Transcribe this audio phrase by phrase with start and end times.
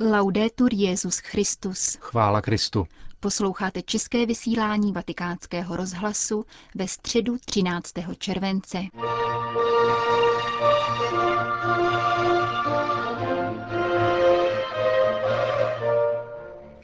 [0.00, 1.98] Laudetur Jezus Christus.
[2.00, 2.86] Chvála Kristu.
[3.20, 6.44] Posloucháte české vysílání Vatikánského rozhlasu
[6.74, 7.92] ve středu 13.
[8.18, 8.78] července.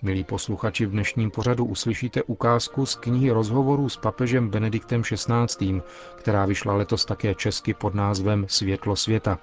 [0.02, 5.82] Milí posluchači, v dnešním pořadu uslyšíte ukázku z knihy rozhovorů s papežem Benediktem XVI.,
[6.16, 9.38] která vyšla letos také česky pod názvem Světlo světa.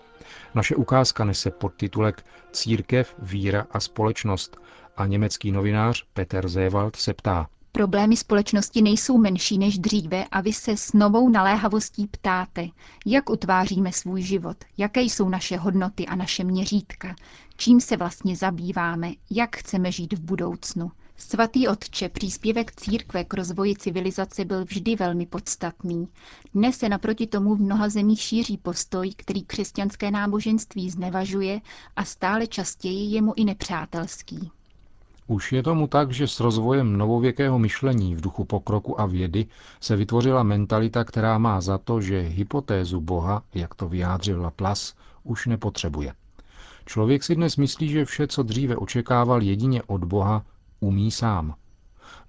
[0.56, 4.58] Naše ukázka nese podtitulek Církev, víra a společnost
[4.98, 7.48] a německý novinář Peter Zewald se ptá.
[7.72, 12.68] Problémy společnosti nejsou menší než dříve a vy se s novou naléhavostí ptáte,
[13.06, 17.16] jak utváříme svůj život, jaké jsou naše hodnoty a naše měřítka,
[17.58, 20.92] čím se vlastně zabýváme, jak chceme žít v budoucnu.
[21.22, 26.08] Svatý otče, příspěvek církve k rozvoji civilizace byl vždy velmi podstatný.
[26.54, 31.62] Dnes se naproti tomu v mnoha zemích šíří postoj, který křesťanské náboženství znevažuje
[31.96, 34.52] a stále častěji je mu i nepřátelský.
[35.28, 39.46] Už je tomu tak, že s rozvojem novověkého myšlení v duchu pokroku a vědy
[39.80, 44.94] se vytvořila mentalita, která má za to, že hypotézu Boha, jak to vyjádřil Laplace,
[45.24, 46.14] už nepotřebuje.
[46.86, 50.46] Člověk si dnes myslí, že vše, co dříve očekával jedině od Boha,
[50.80, 51.56] umí sám.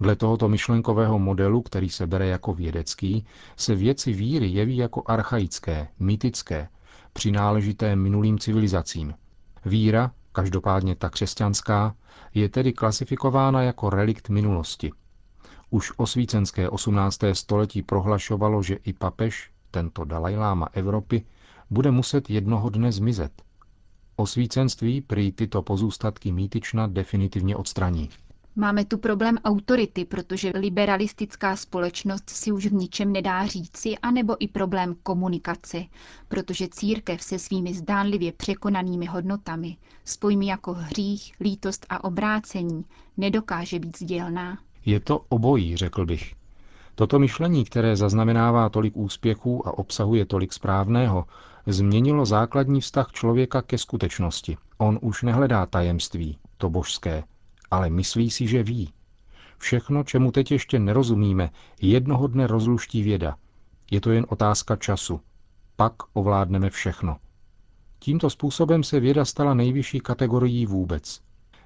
[0.00, 3.26] Dle tohoto myšlenkového modelu, který se bere jako vědecký,
[3.56, 6.68] se věci víry jeví jako archaické, mytické,
[7.12, 9.14] přináležité minulým civilizacím.
[9.64, 11.94] Víra, každopádně ta křesťanská,
[12.34, 14.92] je tedy klasifikována jako relikt minulosti.
[15.70, 17.18] Už osvícenské 18.
[17.32, 21.24] století prohlašovalo, že i papež, tento Dalajláma Evropy,
[21.70, 23.42] bude muset jednoho dne zmizet.
[24.16, 28.08] Osvícenství prý tyto pozůstatky mýtična definitivně odstraní.
[28.60, 34.48] Máme tu problém autority, protože liberalistická společnost si už v ničem nedá říci, anebo i
[34.48, 35.84] problém komunikace,
[36.28, 42.84] protože církev se svými zdánlivě překonanými hodnotami, spojmi jako hřích, lítost a obrácení,
[43.16, 44.58] nedokáže být sdělná.
[44.86, 46.34] Je to obojí, řekl bych.
[46.94, 51.26] Toto myšlení, které zaznamenává tolik úspěchů a obsahuje tolik správného,
[51.66, 54.56] změnilo základní vztah člověka ke skutečnosti.
[54.78, 57.24] On už nehledá tajemství, to božské,
[57.70, 58.92] ale myslí si, že ví.
[59.58, 61.50] Všechno, čemu teď ještě nerozumíme,
[61.82, 63.36] jednoho dne rozluští věda.
[63.90, 65.20] Je to jen otázka času.
[65.76, 67.16] Pak ovládneme všechno.
[67.98, 71.20] Tímto způsobem se věda stala nejvyšší kategorií vůbec.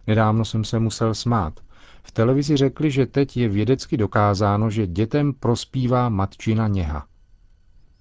[0.07, 1.61] Nedávno jsem se musel smát.
[2.03, 7.07] V televizi řekli, že teď je vědecky dokázáno, že dětem prospívá matčina něha.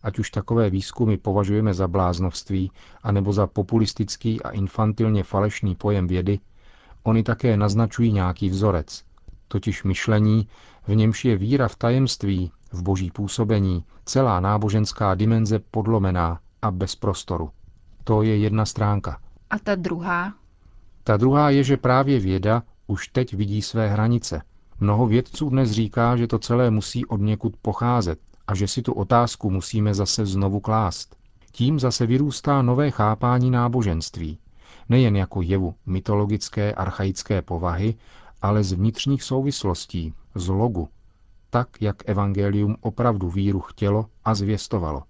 [0.03, 2.71] Ať už takové výzkumy považujeme za bláznovství,
[3.03, 6.39] anebo za populistický a infantilně falešný pojem vědy,
[7.03, 9.03] Oni také naznačují nějaký vzorec,
[9.47, 10.47] totiž myšlení,
[10.87, 16.95] v němž je víra v tajemství, v boží působení, celá náboženská dimenze podlomená a bez
[16.95, 17.49] prostoru.
[18.03, 19.19] To je jedna stránka.
[19.49, 20.33] A ta druhá?
[21.03, 24.41] Ta druhá je, že právě věda už teď vidí své hranice.
[24.79, 28.93] Mnoho vědců dnes říká, že to celé musí od někud pocházet a že si tu
[28.93, 31.15] otázku musíme zase znovu klást.
[31.51, 34.37] Tím zase vyrůstá nové chápání náboženství,
[34.89, 37.95] nejen jako jevu mytologické archaické povahy,
[38.41, 40.89] ale z vnitřních souvislostí, z logu,
[41.49, 45.03] tak, jak evangelium opravdu víru chtělo a zvěstovalo.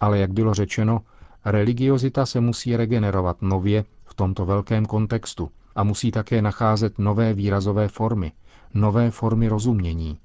[0.00, 1.00] Ale jak bylo řečeno,
[1.44, 7.88] religiozita se musí regenerovat nově v tomto velkém kontextu a musí také nacházet nové výrazové
[7.88, 8.32] formy,
[8.74, 10.18] nové formy rozumění.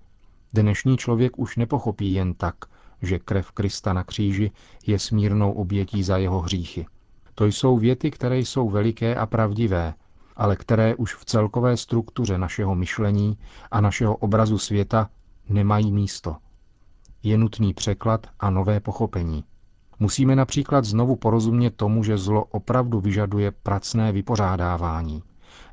[0.54, 2.56] Dnešní člověk už nepochopí jen tak,
[3.02, 4.52] že krev Krista na kříži
[4.88, 6.86] je smírnou obětí za jeho hříchy.
[7.38, 9.94] To jsou věty, které jsou veliké a pravdivé,
[10.36, 13.38] ale které už v celkové struktuře našeho myšlení
[13.72, 15.10] a našeho obrazu světa
[15.50, 16.36] nemají místo.
[17.24, 19.44] Je nutný překlad a nové pochopení.
[20.00, 25.24] Musíme například znovu porozumět tomu, že zlo opravdu vyžaduje pracné vypořádávání.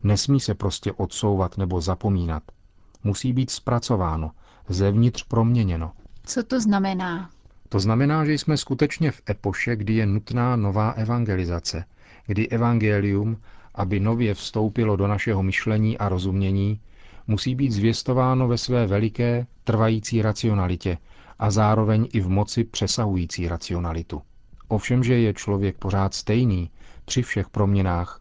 [0.02, 2.42] Nesmí se prostě odsouvat nebo zapomínat.
[3.04, 4.30] Musí být zpracováno,
[4.68, 5.92] zevnitř proměněno.
[6.24, 7.30] Co to znamená?
[7.74, 11.84] To znamená, že jsme skutečně v epoše, kdy je nutná nová evangelizace,
[12.26, 13.36] kdy evangelium,
[13.74, 16.80] aby nově vstoupilo do našeho myšlení a rozumění,
[17.26, 20.98] musí být zvěstováno ve své veliké, trvající racionalitě
[21.38, 24.22] a zároveň i v moci přesahující racionalitu.
[24.68, 26.70] Ovšem, že je člověk pořád stejný
[27.04, 28.20] při všech proměnách,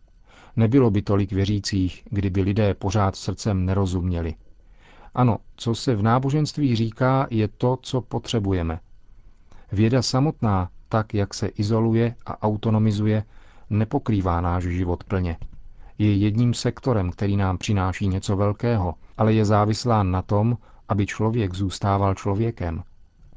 [0.56, 4.36] nebylo by tolik věřících, kdyby lidé pořád srdcem nerozuměli.
[5.14, 8.80] Ano, co se v náboženství říká, je to, co potřebujeme–
[9.74, 13.24] Věda samotná, tak jak se izoluje a autonomizuje,
[13.70, 15.38] nepokrývá náš život plně.
[15.98, 20.58] Je jedním sektorem, který nám přináší něco velkého, ale je závislá na tom,
[20.90, 22.84] aby člověk zůstával člověkem.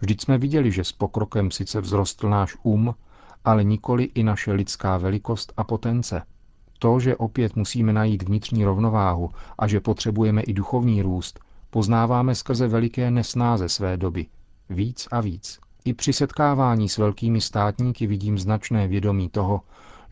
[0.00, 2.94] Vždyť jsme viděli, že s pokrokem sice vzrostl náš um,
[3.44, 6.22] ale nikoli i naše lidská velikost a potence.
[6.78, 11.40] To, že opět musíme najít vnitřní rovnováhu a že potřebujeme i duchovní růst,
[11.70, 14.26] poznáváme skrze veliké nesnáze své doby.
[14.70, 15.65] Víc a víc.
[15.86, 19.60] I při setkávání s velkými státníky vidím značné vědomí toho,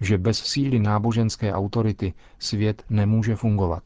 [0.01, 3.83] že bez síly náboženské autority svět nemůže fungovat.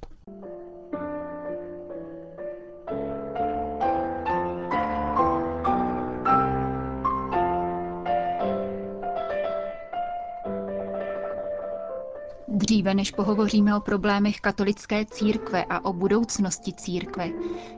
[12.79, 17.31] Dříve než pohovoříme o problémech katolické církve a o budoucnosti církve,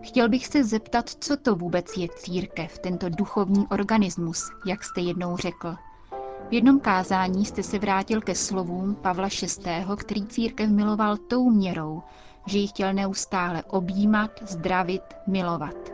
[0.02, 5.36] chtěl bych se zeptat, co to vůbec je církev, tento duchovní organismus, jak jste jednou
[5.36, 5.76] řekl.
[6.48, 12.02] V jednom kázání jste se vrátil ke slovům Pavla VI., který církev miloval tou měrou,
[12.46, 15.92] že ji chtěl neustále objímat, zdravit, milovat.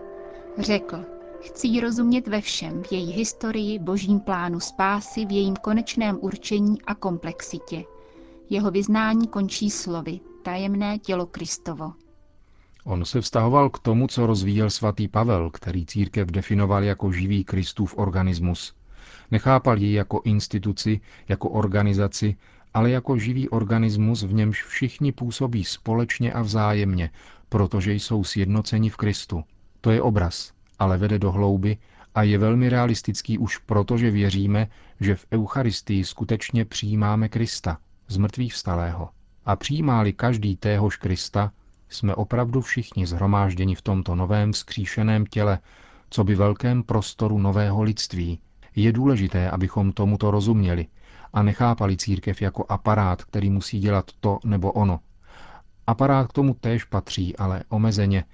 [0.59, 1.05] Řekl,
[1.41, 6.83] chci ji rozumět ve všem, v její historii, božím plánu spásy, v jejím konečném určení
[6.83, 7.85] a komplexitě–
[8.51, 11.93] jeho vyznání končí slovy tajemné tělo Kristovo.
[12.85, 17.95] On se vztahoval k tomu, co rozvíjel svatý Pavel, který církev definoval jako živý Kristův
[17.99, 18.75] organismus.
[19.31, 22.37] Nechápal ji jako instituci, jako organizaci,
[22.75, 27.11] ale jako živý organismus, v němž všichni působí společně a vzájemně,
[27.49, 29.45] protože jsou sjednoceni v Kristu.
[29.81, 31.79] To je obraz, ale vede do hlouby
[32.15, 34.69] a je velmi realistický už proto, že věříme,
[35.01, 37.79] že v Eucharistii skutečně přijímáme Krista,
[38.09, 39.09] z mrtvých vstalého.
[39.45, 41.53] A přijímáli každý téhož Krista,
[41.89, 45.59] jsme opravdu všichni zhromážděni v tomto novém vzkříšeném těle,
[46.11, 48.39] co by velkém prostoru nového lidství.
[48.77, 50.87] Je důležité, abychom tomuto rozuměli
[51.33, 55.01] a nechápali církev jako aparát, který musí dělat to nebo ono.
[55.87, 58.25] Aparát k tomu též patří, ale omezeně,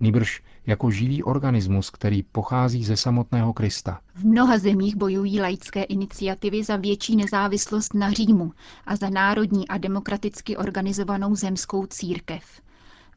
[0.00, 4.00] nýbrž jako živý organismus, který pochází ze samotného Krista.
[4.14, 8.52] V mnoha zemích bojují laické iniciativy za větší nezávislost na Římu
[8.86, 12.44] a za národní a demokraticky organizovanou zemskou církev.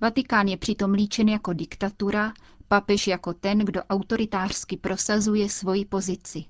[0.02, 2.34] Vatikán je přitom líčen jako diktatura,
[2.68, 6.46] papež jako ten, kdo autoritářsky prosazuje svoji pozici.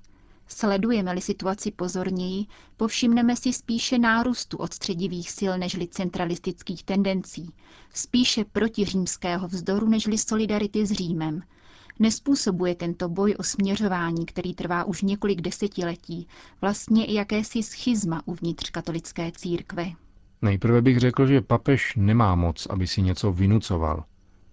[0.48, 2.46] Sledujeme-li situaci pozorněji,
[2.78, 7.54] povšimneme si spíše nárůstu odstředivých sil nežli centralistických tendencí,
[7.94, 11.42] spíše protiřímského vzdoru nežli solidarity s Římem.
[12.00, 16.28] Nespůsobuje tento boj o směřování, který trvá už několik desetiletí,
[16.62, 19.86] vlastně i jakési schizma uvnitř katolické církve.
[20.42, 24.04] Nejprve bych řekl, že papež nemá moc, aby si něco vynucoval.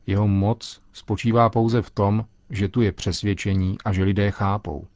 [0.06, 4.86] Jeho moc spočívá pouze v tom, že tu je přesvědčení a že lidé chápou.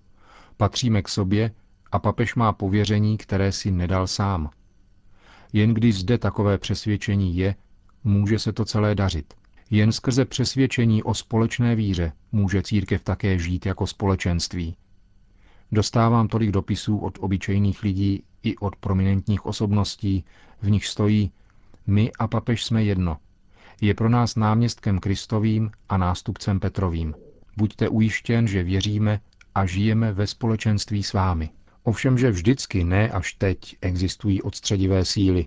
[0.58, 1.50] Patříme k sobě
[1.93, 4.50] a papež má pověření, které si nedal sám.
[5.52, 7.55] Jen když zde takové přesvědčení je,
[8.05, 9.34] může se to celé dařit.
[9.70, 14.76] Jen skrze přesvědčení o společné víře může církev také žít jako společenství.
[15.72, 20.25] Dostávám tolik dopisů od obyčejných lidí i od prominentních osobností,
[20.62, 21.32] v nich stojí
[21.87, 23.16] My a papež jsme jedno.
[23.81, 27.14] Je pro nás náměstkem Kristovým a nástupcem Petrovým.
[27.56, 29.20] Buďte ujištěn, že věříme
[29.58, 31.50] a žijeme ve společenství s vámi.
[31.82, 35.46] Ovšem, že vždycky, ne až teď, existují odstředivé síly,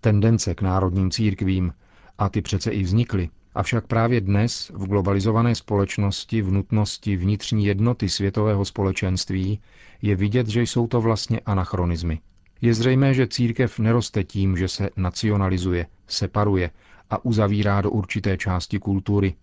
[0.00, 1.72] tendence k národním církvím,
[2.18, 3.28] a ty přece i vznikly.
[3.54, 9.60] Avšak právě dnes, v globalizované společnosti, v nutnosti vnitřní jednoty světového společenství,
[10.02, 12.20] je vidět, že jsou to vlastně anachronizmy.
[12.60, 16.70] Je zřejmé, že církev neroste tím, že se nacionalizuje, separuje
[17.10, 19.34] a uzavírá do určité části kultury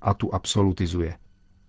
[0.00, 1.14] a tu absolutizuje.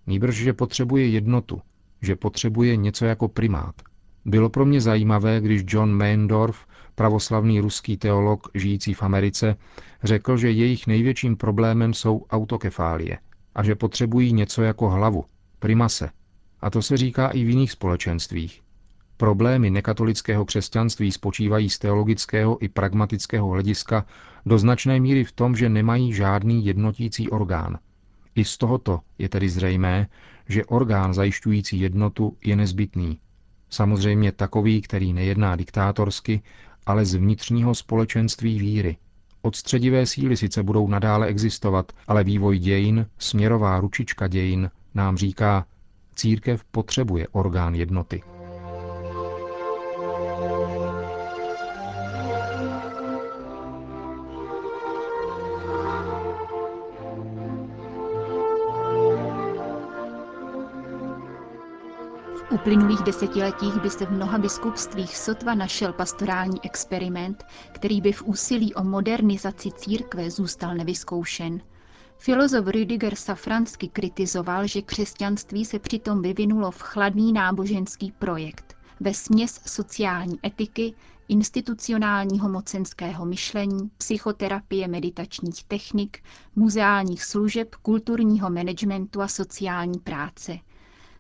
[0.08, 1.62] Nýbrž, že potřebuje jednotu,
[2.02, 3.76] že potřebuje něco jako primát.
[4.26, 9.56] Bylo pro mě zajímavé, když John Meindorf, pravoslavný ruský teolog žijící v Americe,
[10.04, 13.18] řekl, že jejich největším problémem jsou autokefálie
[13.56, 15.26] a že potřebují něco jako hlavu,
[15.60, 16.10] primase.
[16.62, 18.62] A to se říká i v jiných společenstvích.
[19.18, 24.06] Problémy nekatolického křesťanství spočívají z teologického i pragmatického hlediska
[24.46, 27.80] do značné míry v tom, že nemají žádný jednotící orgán.
[28.38, 30.08] I z tohoto je tedy zřejmé,
[30.50, 33.20] že orgán zajišťující jednotu je nezbytný.
[33.70, 36.42] Samozřejmě takový, který nejedná diktátorsky,
[36.86, 38.98] ale z vnitřního společenství víry.
[39.42, 45.66] Odstředivé síly sice budou nadále existovat, ale vývoj dějin, směrová ručička dějin, nám říká,
[46.16, 48.24] církev potřebuje orgán jednoty.
[62.52, 68.74] Uplynulých desetiletích by se v mnoha biskupstvích sotva našel pastorální experiment, který by v úsilí
[68.74, 71.62] o modernizaci církve zůstal nevyzkoušen.
[72.18, 78.78] Filozof Rüdiger Safransky kritizoval, že křesťanství se přitom vyvinulo v chladný náboženský projekt.
[79.00, 80.94] ve směs sociální etiky,
[81.28, 86.24] institucionálního mocenského myšlení, psychoterapie meditačních technik,
[86.56, 90.60] muzeálních služeb, kulturního managementu a sociální práce.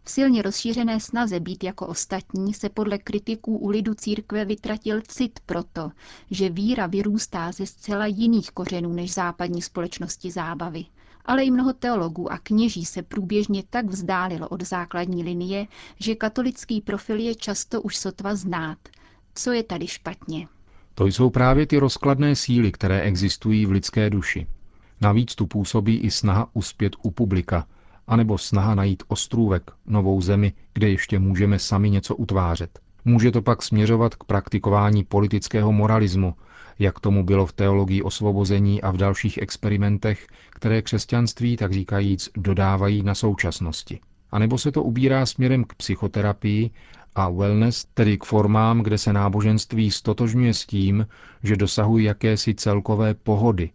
[0.07, 5.39] V silně rozšířené snaze být jako ostatní se podle kritiků u lidu církve vytratil cit
[5.45, 5.91] proto,
[6.31, 10.85] že víra vyrůstá ze zcela jiných kořenů než západní společnosti zábavy
[11.25, 15.67] ale i mnoho teologů a kněží se průběžně tak vzdálilo od základní linie,
[15.99, 18.77] že katolický profil je často už sotva znát.
[19.35, 20.47] Co je tady špatně?
[20.95, 24.47] To jsou právě ty rozkladné síly, které existují v lidské duši.
[25.01, 27.67] Navíc tu působí i snaha uspět u publika,
[28.07, 32.79] anebo snaha najít ostrůvek, novou zemi, kde ještě můžeme sami něco utvářet.
[33.05, 36.35] Může to pak směřovat k praktikování politického moralismu,
[36.79, 43.03] jak tomu bylo v teologii osvobození a v dalších experimentech, které křesťanství, tak říkajíc, dodávají
[43.03, 43.99] na současnosti.
[44.31, 46.71] A nebo se to ubírá směrem k psychoterapii
[47.15, 51.07] a wellness, tedy k formám, kde se náboženství stotožňuje s tím,
[51.43, 53.69] že dosahují jakési celkové pohody.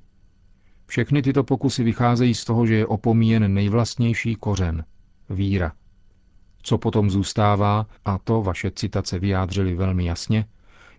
[0.93, 4.85] Všechny tyto pokusy vycházejí z toho, že je opomíjen nejvlastnější kořen–
[5.31, 5.73] víra.
[6.63, 10.47] Co potom zůstává, a to vaše citace vyjádřily velmi jasně,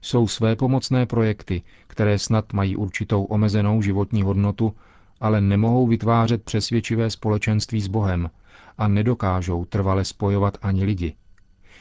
[0.02, 4.76] jsou své pomocné projekty, které snad mají určitou omezenou životní hodnotu,
[5.22, 8.30] ale nemohou vytvářet přesvědčivé společenství s Bohem
[8.78, 11.16] a nedokážou trvale spojovat ani lidi.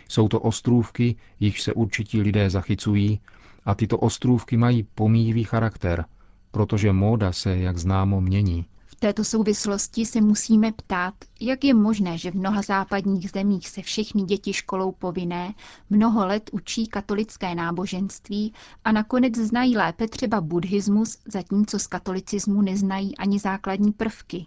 [0.09, 3.21] Jsou to ostrůvky, jichž se určití lidé zachycují,
[3.65, 6.05] a tyto ostrůvky mají pomíjivý charakter,
[6.53, 8.67] protože móda se, jak známo, mění
[9.03, 14.23] této souvislosti se musíme ptát, jak je možné, že v mnoha západních zemích se všechny
[14.23, 15.55] děti školou povinné
[15.91, 18.53] mnoho let učí katolické náboženství
[18.85, 24.47] a nakonec znají lépe třeba buddhismus, zatímco z katolicismu neznají ani základní prvky.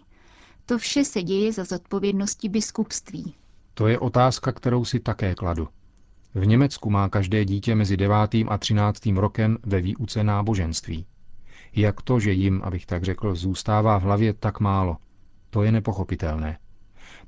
[0.66, 3.34] To vše se děje za zodpovědnosti biskupství.
[3.74, 5.68] To je otázka, kterou si také kladu.
[6.34, 8.16] V Německu má každé dítě mezi 9.
[8.48, 9.06] a 13.
[9.06, 11.06] rokem ve výuce náboženství.
[11.74, 14.96] Jak to, že jim, abych tak řekl, zůstává v hlavě tak málo?
[15.50, 16.58] To je nepochopitelné.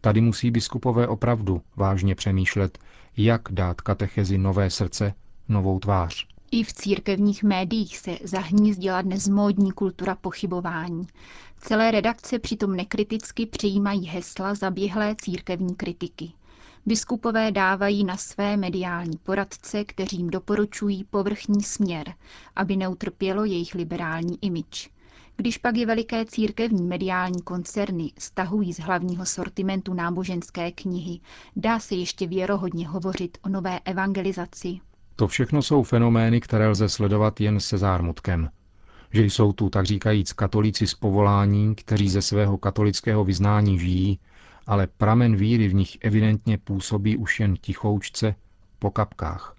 [0.01, 2.79] Tady musí biskupové opravdu vážně přemýšlet,
[3.17, 5.15] jak dát katechezi nové srdce,
[5.49, 6.27] novou tvář.
[6.51, 11.07] I v církevních médiích se zahnízdila dnes módní kultura pochybování.
[11.61, 16.33] Celé redakce přitom nekriticky přijímají hesla zaběhlé církevní kritiky.
[16.87, 22.15] Biskupové dávají na své mediální poradce, kteří jim doporučují povrchní směr,
[22.57, 24.91] aby neutrpělo jejich liberální imič.
[25.37, 31.21] Když pak je veliké církevní mediální koncerny stahují z hlavního sortimentu náboženské knihy,
[31.57, 34.79] dá se ještě věrohodně hovořit o nové evangelizaci.
[35.17, 38.49] To všechno jsou fenomény, které lze sledovat jen se zármutkem.
[39.13, 44.19] Že jsou tu, tak říkajíc, katolíci z povolání, kteří ze svého katolického vyznání žijí
[44.69, 48.35] ale pramen víry v nich evidentně působí už jen tichoučce
[48.79, 49.55] po kapkách.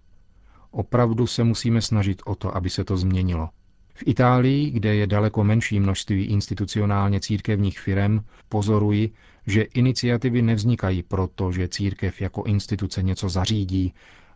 [0.72, 3.50] Opravdu se musíme snažit o to, aby se to změnilo.
[3.94, 9.12] V Itálii, kde je daleko menší množství institucionálně církevních firem, pozoruji,
[9.48, 13.94] že iniciativy nevznikají proto, že církev jako instituce něco zařídí,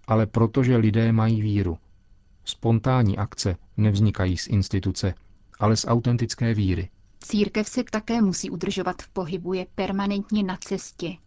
[0.08, 1.77] ale proto, že lidé mají víru.
[2.46, 5.13] Spontánní akce nevznikají z instituce,
[5.60, 6.89] ale z autentické víry.
[7.25, 11.18] Církev se také musí udržovat v pohybu, je permanentně na cestě.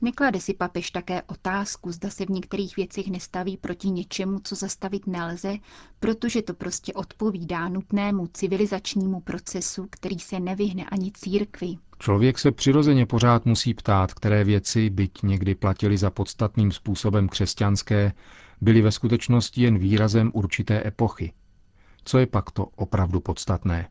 [0.00, 5.06] Neklade si papež také otázku, zda se v některých věcech nestaví proti něčemu, co zastavit
[5.06, 5.56] nelze,
[6.00, 11.74] protože to prostě odpovídá nutnému civilizačnímu procesu, který se nevyhne ani církvi.
[11.98, 18.12] Člověk se přirozeně pořád musí ptát, které věci, byť někdy platili za podstatným způsobem křesťanské,
[18.60, 21.32] byly ve skutečnosti jen výrazem určité epochy.
[22.04, 23.88] Co je pak to opravdu podstatné?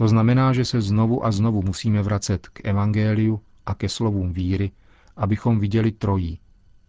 [0.00, 4.70] To znamená, že se znovu a znovu musíme vracet k evangeliu a ke slovům víry,
[5.16, 6.40] abychom viděli trojí,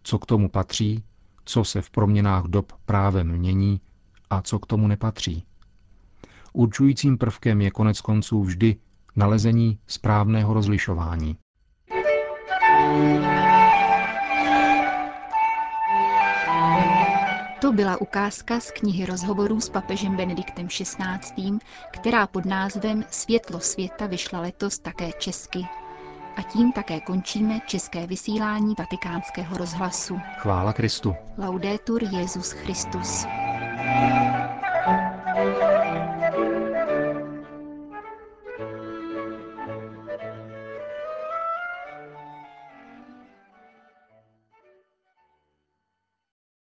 [0.02, 1.04] co k tomu patří,
[1.44, 3.80] co se v proměnách dob právem mění
[4.30, 5.44] a co k tomu nepatří.
[6.52, 8.76] Určujícím prvkem je konec konců vždy
[9.16, 11.36] nalezení správného rozlišování.
[17.62, 21.58] To byla ukázka z knihy rozhovorů s papežem Benediktem XVI.,
[21.90, 25.66] která pod názvem Světlo světa vyšla letos také česky.
[26.36, 30.18] A tím také končíme české vysílání vatikánského rozhlasu.
[30.38, 31.14] Chvála Kristu.
[31.38, 33.24] Laudetur Jezus Christus.
[33.82, 34.41] thank you